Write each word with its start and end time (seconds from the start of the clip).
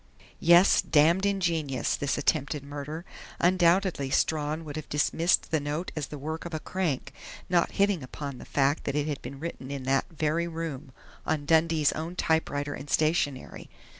Yes, 0.39 0.81
damned 0.81 1.27
ingenious, 1.27 1.95
this 1.95 2.17
attempted 2.17 2.63
murder! 2.63 3.05
Undoubtedly 3.39 4.09
Strawn 4.09 4.65
would 4.65 4.75
have 4.75 4.89
dismissed 4.89 5.51
the 5.51 5.59
note 5.59 5.91
as 5.95 6.07
the 6.07 6.17
work 6.17 6.43
of 6.43 6.55
a 6.55 6.59
crank, 6.59 7.13
not 7.49 7.73
hitting 7.73 8.01
upon 8.01 8.39
the 8.39 8.45
fact 8.45 8.85
that 8.85 8.95
it 8.95 9.05
had 9.07 9.21
been 9.21 9.39
written 9.39 9.69
in 9.69 9.83
that 9.83 10.05
very 10.09 10.47
room, 10.47 10.91
on 11.23 11.45
Dundee's 11.45 11.91
own 11.91 12.15
typewriter 12.15 12.73
and 12.73 12.89
stationery. 12.89 13.69